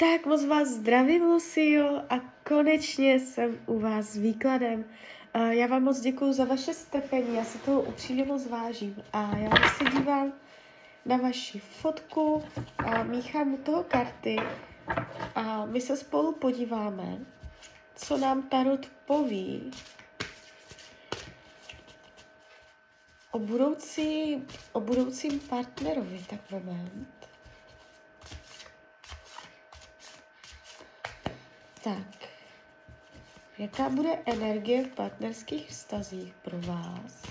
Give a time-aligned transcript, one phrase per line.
[0.00, 4.84] Tak moc vás zdravím, Lucio, a konečně jsem u vás s výkladem.
[5.50, 9.02] Já vám moc děkuji za vaše strpení, já si toho upřímně moc vážím.
[9.12, 10.32] A já se dívám
[11.06, 12.44] na vaši fotku
[12.78, 14.36] a míchám u toho karty
[15.34, 17.18] a my se spolu podíváme,
[17.94, 19.70] co nám Tarot poví
[23.30, 24.42] o, budoucí,
[24.72, 26.20] o budoucím partnerovi.
[26.30, 27.19] Tak moment.
[31.84, 32.28] Tak.
[33.58, 37.22] Jaká bude energie v partnerských vztazích pro vás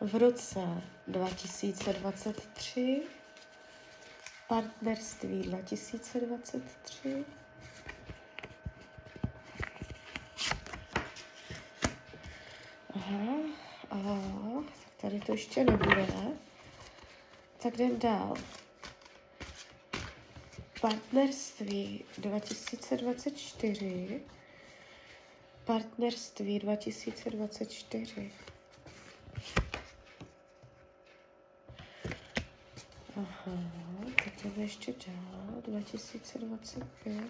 [0.00, 0.60] v roce
[1.06, 3.02] 2023?
[4.48, 7.24] Partnerství 2023?
[12.94, 13.34] Aha,
[13.90, 14.18] aha,
[14.64, 16.06] tak tady to ještě nebude.
[17.62, 18.34] Tak jdem dál.
[20.80, 24.20] Partnerství 2024.
[25.64, 28.30] Partnerství 2024.
[33.16, 33.52] Aha,
[34.16, 35.62] tak jdeme ještě dál.
[35.66, 37.24] 2025.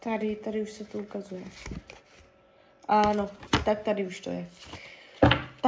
[0.00, 1.44] Tady, tady už se to ukazuje.
[2.88, 3.30] Ano,
[3.64, 4.48] tak tady už to je.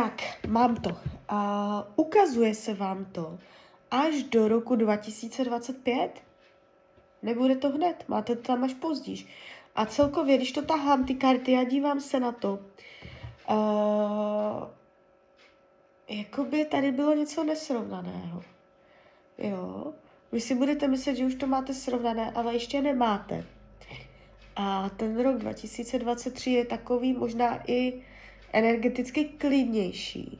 [0.02, 0.96] Tak, mám to.
[1.28, 3.38] A ukazuje se vám to
[3.90, 6.22] až do roku 2025.
[7.22, 9.26] Nebude to hned, máte to tam až později.
[9.76, 12.58] A celkově, když to tahám ty karty a dívám se na to,
[13.50, 14.68] uh,
[16.08, 18.42] jakoby tady bylo něco nesrovnaného.
[19.38, 19.92] Jo,
[20.32, 23.44] vy si budete myslet, že už to máte srovnané, ale ještě nemáte.
[24.56, 28.02] A ten rok 2023 je takový možná i
[28.52, 30.38] energeticky klidnější,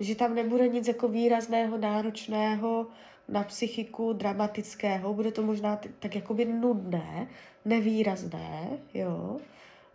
[0.00, 2.86] že tam nebude nic jako výrazného, náročného
[3.28, 7.28] na psychiku, dramatického, bude to možná t- tak jakoby nudné,
[7.64, 9.36] nevýrazné, jo,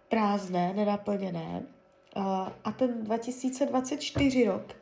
[0.10, 1.64] prázdné, nenaplněné.
[2.18, 2.24] Uh,
[2.64, 4.76] a ten 2024 rok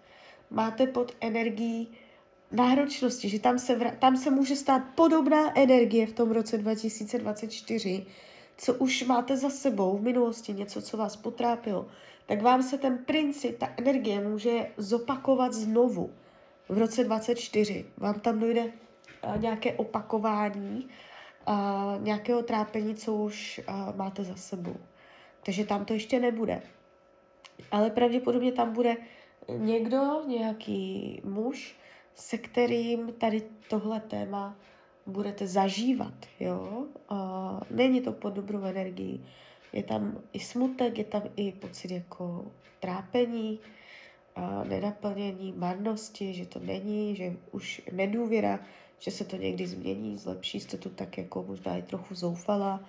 [0.49, 1.87] máte pod energií
[2.51, 8.05] náročnosti, že tam se, tam se může stát podobná energie v tom roce 2024,
[8.57, 11.87] co už máte za sebou v minulosti, něco, co vás potrápilo,
[12.25, 16.13] tak vám se ten princip, ta energie může zopakovat znovu
[16.69, 17.85] v roce 24.
[17.97, 20.87] Vám tam dojde uh, nějaké opakování
[21.47, 24.75] uh, nějakého trápení, co už uh, máte za sebou.
[25.45, 26.61] Takže tam to ještě nebude.
[27.71, 28.97] Ale pravděpodobně tam bude
[29.57, 31.75] někdo, nějaký muž,
[32.15, 34.55] se kterým tady tohle téma
[35.05, 36.85] budete zažívat, jo.
[37.11, 37.17] Uh,
[37.69, 39.25] není to pod dobrou energií.
[39.73, 42.45] Je tam i smutek, je tam i pocit jako
[42.79, 43.59] trápení,
[44.37, 48.59] uh, nenaplnění, marnosti, že to není, že už nedůvěra,
[48.99, 52.83] že se to někdy změní, zlepší, jste tu tak jako možná i trochu zoufala.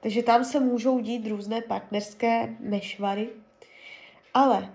[0.00, 3.28] Takže tam se můžou dít různé partnerské nešvary,
[4.34, 4.72] ale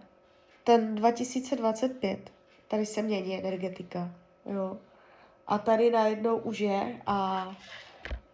[0.64, 2.32] ten 2025,
[2.68, 4.78] tady se mění energetika, jo.
[5.50, 7.52] A tady najednou už je a,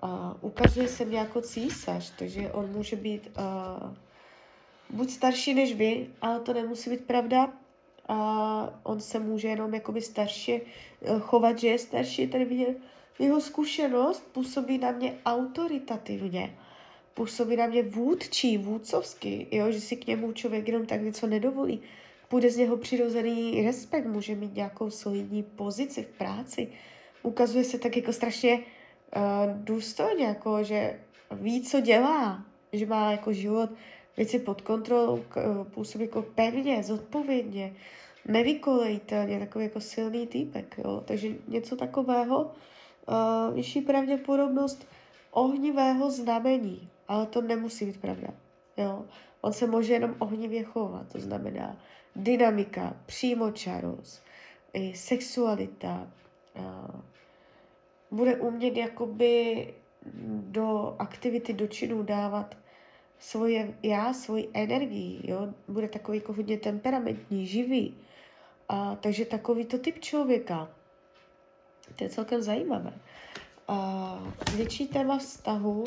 [0.02, 3.94] a ukazuje se mě jako císař, takže on může být uh,
[4.90, 7.54] buď starší než vy, ale to nemusí být pravda.
[8.08, 12.28] A on se může jenom jakoby starší uh, chovat, že je starší.
[12.28, 12.78] Tady vidět
[13.20, 16.58] jeho zkušenost působí na mě autoritativně.
[17.14, 21.81] Působí na mě vůdčí, vůdcovsky, jo, že si k němu člověk jenom tak něco nedovolí.
[22.28, 26.70] Půjde z něho přirozený respekt, může mít nějakou solidní pozici v práci
[27.25, 31.00] ukazuje se tak jako strašně uh, důstojně, jako že
[31.31, 33.69] ví, co dělá, že má jako život
[34.18, 37.75] věci pod kontrolou, k, uh, působí jako pevně, zodpovědně,
[38.25, 41.03] nevykolejitelně, takový jako silný týpek, jo.
[41.06, 44.88] Takže něco takového, uh, vyšší pravděpodobnost
[45.31, 48.28] ohnivého znamení, ale to nemusí být pravda,
[48.78, 49.06] jo.
[49.42, 51.78] On se může jenom ohnivě chovat, to znamená
[52.16, 54.24] dynamika, přímočarost,
[54.94, 56.07] sexualita,
[58.12, 59.74] bude umět jakoby
[60.40, 62.57] do aktivity, do činů dávat
[63.19, 65.54] svoje já, svoji energii, jo?
[65.68, 67.98] bude takový jako hodně temperamentní, živý.
[68.69, 70.69] A, takže takový to typ člověka.
[71.96, 72.94] To je celkem zajímavé.
[73.68, 75.84] A, větší téma vztahu.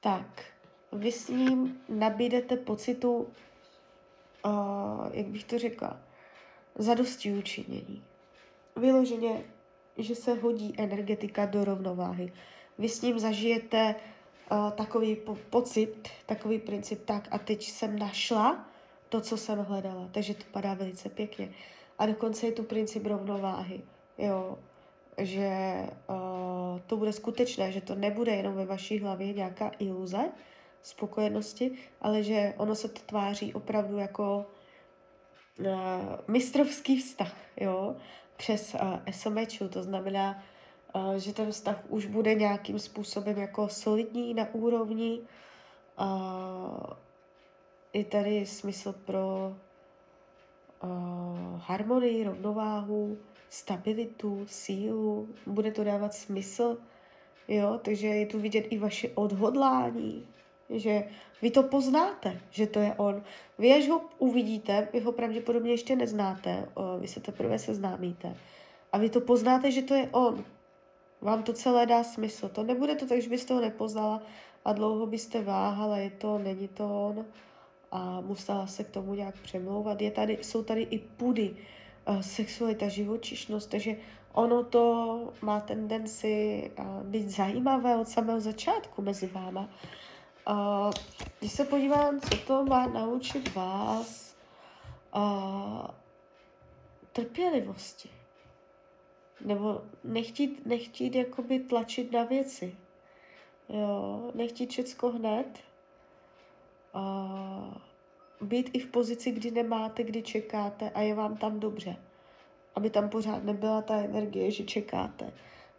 [0.00, 0.44] Tak,
[0.92, 3.28] vy s ním nabídete pocitu,
[4.44, 6.00] uh, jak bych to řekla,
[6.78, 8.02] zadosti učinění
[8.76, 9.44] vyloženě,
[9.98, 12.32] že se hodí energetika do rovnováhy.
[12.78, 13.94] Vy s ním zažijete
[14.50, 18.68] uh, takový po- pocit, takový princip, tak a teď jsem našla
[19.08, 20.08] to, co jsem hledala.
[20.12, 21.50] Takže to padá velice pěkně.
[21.98, 23.80] A dokonce je tu princip rovnováhy,
[24.18, 24.58] jo,
[25.18, 25.50] že
[26.08, 30.32] uh, to bude skutečné, že to nebude jenom ve vaší hlavě nějaká iluze
[30.82, 34.46] spokojenosti, ale že ono se to tváří opravdu jako
[35.58, 35.66] uh,
[36.28, 37.96] mistrovský vztah, jo,
[38.36, 40.42] přes uh, SMČu, to znamená,
[40.94, 45.20] uh, že ten vztah už bude nějakým způsobem jako solidní na úrovni,
[46.00, 46.86] uh,
[47.92, 49.56] je tady smysl pro
[50.82, 53.18] uh, harmonii, rovnováhu,
[53.50, 56.78] stabilitu, sílu, bude to dávat smysl,
[57.48, 60.28] jo, takže je tu vidět i vaše odhodlání,
[60.70, 61.04] že
[61.42, 63.22] vy to poznáte, že to je on.
[63.58, 66.68] Vy, až ho uvidíte, vy ho pravděpodobně ještě neznáte,
[67.00, 68.36] vy se teprve seznámíte
[68.92, 70.44] a vy to poznáte, že to je on.
[71.20, 72.48] Vám to celé dá smysl.
[72.48, 74.22] To nebude to tak, že byste ho nepoznala
[74.64, 77.24] a dlouho byste váhala, je to, není to on
[77.90, 80.02] a musela se k tomu nějak přemlouvat.
[80.02, 81.56] Je tady, jsou tady i pudy,
[82.08, 83.96] uh, sexualita, živočišnost, takže
[84.32, 84.84] ono to
[85.42, 86.70] má tendenci
[87.02, 89.68] být zajímavé od samého začátku mezi váma.
[90.50, 90.90] Uh,
[91.38, 94.36] když se podívám, co to má naučit vás
[95.16, 95.86] uh,
[97.12, 98.10] trpělivosti.
[99.44, 102.76] Nebo nechtít, nechtít jakoby tlačit na věci.
[103.68, 105.46] Jo, nechtít všecko hned,
[106.94, 107.74] uh,
[108.40, 111.96] být i v pozici, kdy nemáte, kdy čekáte a je vám tam dobře.
[112.74, 115.32] Aby tam pořád nebyla ta energie, že čekáte.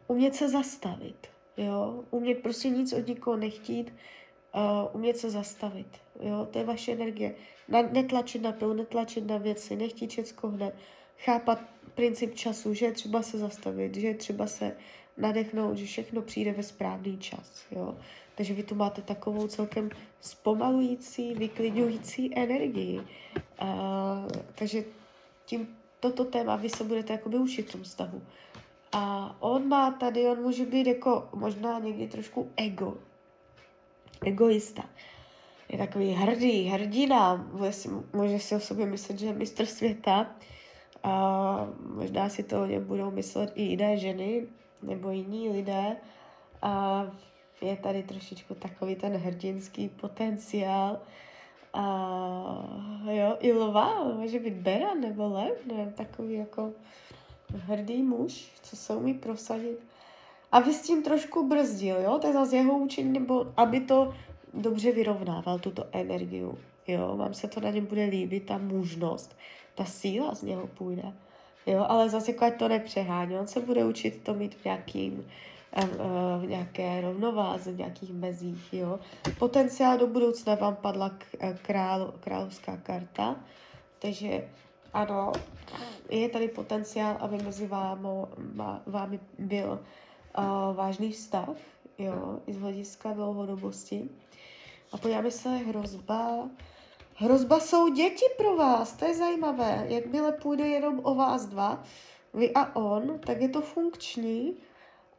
[0.07, 1.27] Umět se zastavit,
[1.57, 2.03] jo?
[2.11, 3.93] Umět prostě nic od nikoho nechtít,
[4.55, 5.87] uh, umět se zastavit,
[6.19, 6.47] jo?
[6.51, 7.35] To je vaše energie.
[7.67, 10.75] Na, netlačit na pilu, netlačit na věci, nechtít všecko hned.
[11.17, 11.59] Chápat
[11.95, 14.75] princip času, že je třeba se zastavit, že je třeba se
[15.17, 17.97] nadechnout, že všechno přijde ve správný čas, jo?
[18.35, 19.89] Takže vy tu máte takovou celkem
[20.21, 22.99] zpomalující, vyklidňující energii.
[22.99, 24.83] Uh, takže
[25.45, 28.21] tím toto téma vy se budete jakoby učit v tom vztahu.
[28.91, 32.97] A on má tady, on může být jako možná někdy trošku ego.
[34.25, 34.83] Egoista.
[35.69, 37.47] Je takový hrdý, hrdina,
[38.13, 40.35] může si, o sobě myslet, že je mistr světa.
[41.03, 44.47] A možná si to o něm budou myslet i jiné ženy
[44.81, 45.97] nebo jiní lidé.
[46.61, 47.03] A
[47.61, 50.99] je tady trošičku takový ten hrdinský potenciál.
[51.73, 51.83] A
[53.11, 56.73] jo, i lova, může být bera nebo lev, ne, takový jako
[57.55, 59.79] hrdý muž, co se umí prosadit.
[60.51, 64.13] A vy s tím trošku brzdil, jo, to je zase jeho učení, nebo aby to
[64.53, 66.45] dobře vyrovnával, tuto energii,
[66.87, 69.37] jo, vám se to na něm bude líbit, ta mužnost,
[69.75, 71.13] ta síla z něho půjde,
[71.65, 75.27] jo, ale zase jako ať to nepřehání, on se bude učit to mít v nějakým,
[76.39, 78.73] v nějaké rovnováze, v nějakých mezích.
[78.73, 78.99] Jo.
[79.39, 83.35] Potenciál do budoucna vám padla eh, král, královská karta,
[83.99, 84.47] takže
[84.93, 85.31] ano,
[86.09, 88.29] je tady potenciál, aby mezi vámo,
[88.85, 89.79] vámi byl
[90.37, 91.49] uh, vážný vztah,
[91.97, 94.09] jo, i z hlediska dlouhodobosti.
[94.91, 96.49] A podíváme se, hrozba.
[97.15, 99.85] Hrozba jsou děti pro vás, to je zajímavé.
[99.87, 101.83] Jakmile půjde jenom o vás dva,
[102.33, 104.53] vy a on, tak je to funkční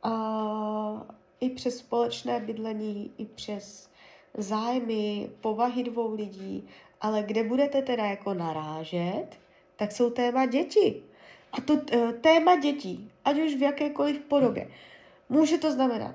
[0.02, 1.06] a
[1.40, 3.90] i přes společné bydlení, i přes
[4.36, 6.68] zájmy, povahy dvou lidí,
[7.00, 9.26] ale kde budete teda jako narážet,
[9.76, 11.02] tak jsou téma děti.
[11.52, 14.68] A to uh, téma dětí, ať už v jakékoliv podobě,
[15.28, 16.14] může to znamenat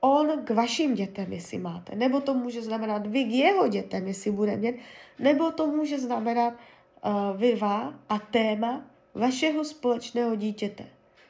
[0.00, 4.30] on k vašim dětem, jestli máte, nebo to může znamenat vy k jeho dětem, jestli
[4.30, 4.76] bude mít,
[5.18, 10.84] nebo to může znamenat uh, vy dva a téma vašeho společného dítěte.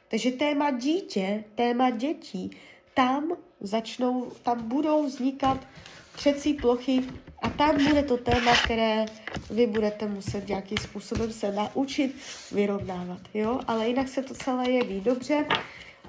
[0.07, 2.51] Takže téma dítě, téma dětí,
[2.93, 5.67] tam začnou, tam budou vznikat
[6.15, 7.01] třecí plochy
[7.41, 9.05] a tam bude to téma, které
[9.49, 12.15] vy budete muset nějakým způsobem se naučit
[12.51, 13.59] vyrovnávat, jo?
[13.67, 15.45] Ale jinak se to celé jeví dobře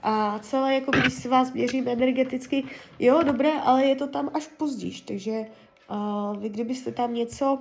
[0.03, 2.65] a celé, jako když si vás měřím energeticky,
[2.99, 5.47] jo, dobré, ale je to tam až pozdíž, takže
[5.91, 7.55] uh, vy kdybyste tam něco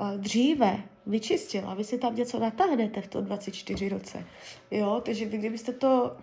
[0.00, 4.24] uh, dříve vyčistila, vy si tam něco natáhnete v tom 24 roce.
[4.70, 6.16] Jo, takže vy kdybyste to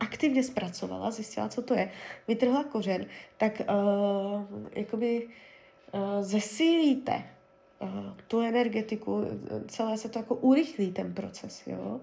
[0.00, 1.90] aktivně zpracovala, zjistila, co to je,
[2.28, 4.42] vytrhla kořen, tak uh,
[4.72, 5.28] jakoby
[5.92, 7.24] uh, zesílíte
[7.78, 7.88] uh,
[8.28, 9.24] tu energetiku,
[9.68, 12.00] celé se to jako urychlí ten proces, jo.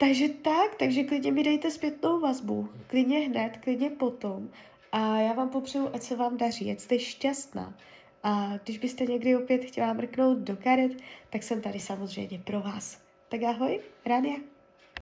[0.00, 4.48] Takže tak, takže klidně mi dejte zpětnou vazbu, klidně hned, klidně potom
[4.92, 7.78] a já vám popřeju, ať se vám daří, ať jste šťastná.
[8.22, 10.92] A když byste někdy opět chtěla mrknout do karet,
[11.30, 13.02] tak jsem tady samozřejmě pro vás.
[13.28, 14.36] Tak ahoj, Rania.